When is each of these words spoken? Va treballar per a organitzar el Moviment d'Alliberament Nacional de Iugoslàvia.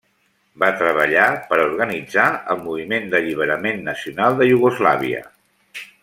Va 0.61 0.67
treballar 0.77 1.25
per 1.51 1.57
a 1.59 1.65
organitzar 1.67 2.25
el 2.55 2.63
Moviment 2.63 3.05
d'Alliberament 3.11 3.85
Nacional 3.93 4.39
de 4.41 4.49
Iugoslàvia. 4.53 5.21